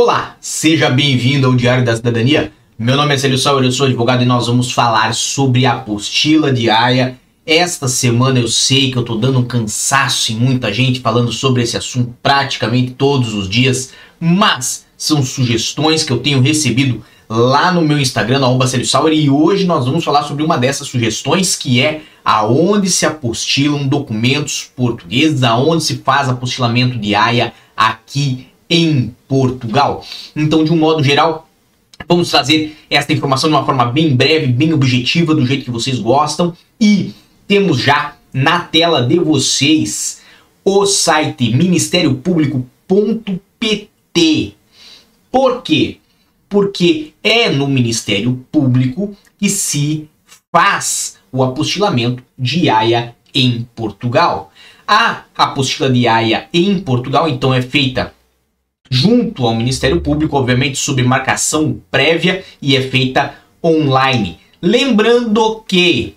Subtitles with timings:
[0.00, 2.52] Olá, seja bem-vindo ao Diário da Cidadania.
[2.78, 6.52] Meu nome é Célio Sauer, eu sou advogado e nós vamos falar sobre a apostila
[6.52, 7.18] diária.
[7.44, 11.64] Esta semana eu sei que eu tô dando um cansaço em muita gente falando sobre
[11.64, 13.90] esse assunto praticamente todos os dias,
[14.20, 19.66] mas são sugestões que eu tenho recebido lá no meu Instagram, no Sauer, e hoje
[19.66, 25.82] nós vamos falar sobre uma dessas sugestões que é aonde se apostilam documentos portugueses, aonde
[25.82, 30.04] se faz apostilamento de AIA aqui em Portugal.
[30.34, 31.48] Então, de um modo geral,
[32.06, 35.98] vamos trazer esta informação de uma forma bem breve, bem objetiva, do jeito que vocês
[35.98, 36.54] gostam.
[36.80, 37.12] E
[37.46, 40.20] temos já na tela de vocês
[40.64, 44.54] o site ministériopublico.pt.
[45.30, 45.98] Por quê?
[46.48, 50.08] Porque é no Ministério Público que se
[50.50, 54.50] faz o apostilamento de AIA em Portugal.
[54.86, 58.14] A apostila de AIA em Portugal, então, é feita
[58.90, 64.38] junto ao Ministério Público, obviamente sob marcação prévia e é feita online.
[64.60, 66.16] Lembrando que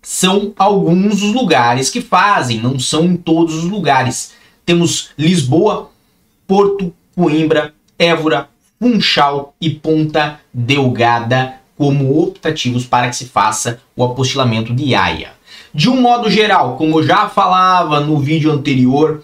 [0.00, 4.32] são alguns os lugares que fazem, não são em todos os lugares.
[4.64, 5.90] Temos Lisboa,
[6.46, 8.48] Porto, Coimbra, Évora,
[8.80, 15.32] Funchal e Ponta Delgada como optativos para que se faça o apostilamento de AIA.
[15.74, 19.22] De um modo geral, como eu já falava no vídeo anterior,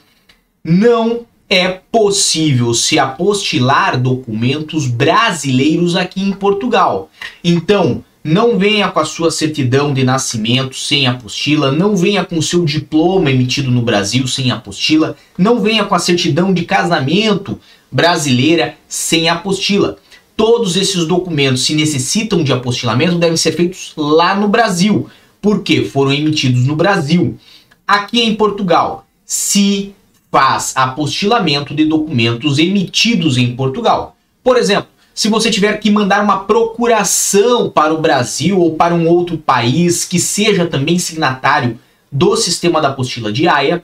[0.64, 7.10] não é possível se apostilar documentos brasileiros aqui em Portugal.
[7.42, 12.42] Então, não venha com a sua certidão de nascimento sem apostila, não venha com o
[12.42, 17.58] seu diploma emitido no Brasil sem apostila, não venha com a certidão de casamento
[17.90, 19.96] brasileira sem apostila.
[20.36, 25.08] Todos esses documentos, se necessitam de apostilamento, devem ser feitos lá no Brasil,
[25.40, 27.38] porque foram emitidos no Brasil.
[27.86, 29.94] Aqui em Portugal, se
[30.30, 34.16] faz apostilamento de documentos emitidos em Portugal.
[34.42, 39.08] Por exemplo, se você tiver que mandar uma procuração para o Brasil ou para um
[39.08, 41.78] outro país que seja também signatário
[42.10, 43.82] do sistema da apostila de AIA,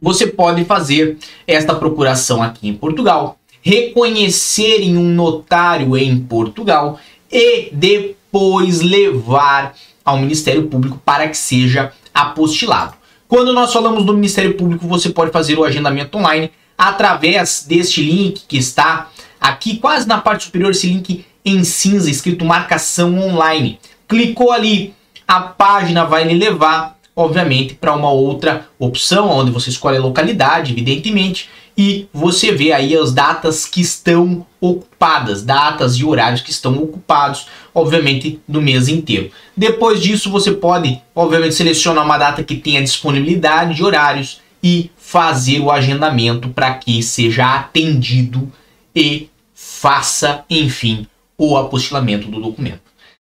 [0.00, 6.98] você pode fazer esta procuração aqui em Portugal, reconhecer em um notário em Portugal
[7.30, 12.94] e depois levar ao Ministério Público para que seja apostilado.
[13.26, 18.42] Quando nós falamos do Ministério Público, você pode fazer o agendamento online através deste link
[18.46, 19.08] que está
[19.40, 23.78] aqui quase na parte superior, esse link em cinza escrito marcação online.
[24.08, 24.94] Clicou ali,
[25.26, 30.72] a página vai lhe levar, obviamente, para uma outra opção, onde você escolhe a localidade,
[30.72, 36.76] evidentemente, e você vê aí as datas que estão ocupadas, datas e horários que estão
[36.82, 39.30] ocupados, obviamente, no mês inteiro.
[39.56, 45.60] Depois disso, você pode, obviamente, selecionar uma data que tenha disponibilidade de horários e fazer
[45.60, 48.50] o agendamento para que seja atendido
[48.94, 52.80] e faça, enfim, o apostilamento do documento.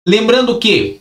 [0.07, 0.99] Lembrando que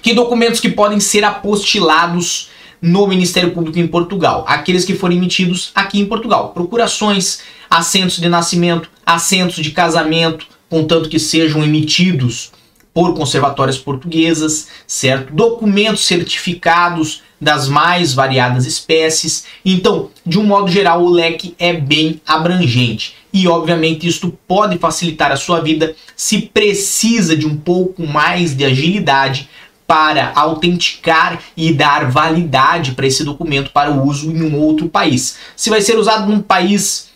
[0.00, 5.70] que documentos que podem ser apostilados no Ministério Público em Portugal, aqueles que forem emitidos
[5.74, 6.48] aqui em Portugal.
[6.48, 12.50] Procurações, assentos de nascimento, assentos de casamento, contanto que sejam emitidos
[12.92, 15.32] por conservatórias portuguesas, certo?
[15.32, 19.46] Documentos certificados das mais variadas espécies.
[19.64, 23.14] Então, de um modo geral, o leque é bem abrangente.
[23.32, 28.64] E, obviamente, isto pode facilitar a sua vida se precisa de um pouco mais de
[28.64, 29.48] agilidade
[29.92, 35.36] para autenticar e dar validade para esse documento para o uso em um outro país.
[35.54, 37.10] Se vai ser usado num país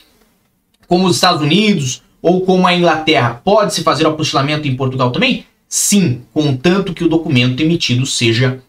[0.86, 5.46] como os Estados Unidos ou como a Inglaterra, pode-se fazer o apostilamento em Portugal também?
[5.66, 8.60] Sim, contanto que o documento emitido seja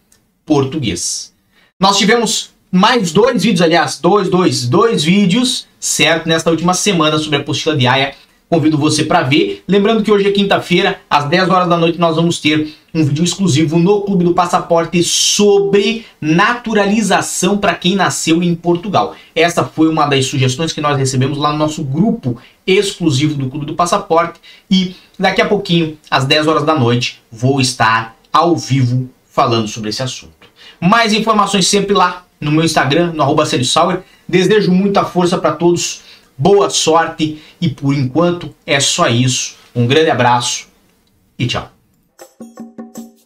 [0.45, 1.33] português.
[1.77, 7.39] Nós tivemos mais dois vídeos, aliás, dois, dois, dois vídeos, certo, nesta última semana sobre
[7.39, 8.13] a apostila de AIA
[8.49, 9.63] Convido você para ver.
[9.67, 13.23] Lembrando que hoje é quinta-feira, às 10 horas da noite, nós vamos ter um vídeo
[13.23, 19.15] exclusivo no Clube do Passaporte sobre naturalização para quem nasceu em Portugal.
[19.35, 23.67] Essa foi uma das sugestões que nós recebemos lá no nosso grupo exclusivo do Clube
[23.67, 24.39] do Passaporte.
[24.69, 29.89] E daqui a pouquinho, às 10 horas da noite, vou estar ao vivo falando sobre
[29.89, 30.33] esse assunto.
[30.81, 33.43] Mais informações sempre lá no meu Instagram, no arroba
[34.27, 36.01] Desejo muita força para todos
[36.37, 39.55] boa sorte e por enquanto é só isso.
[39.75, 40.67] Um grande abraço
[41.37, 41.76] e tchau.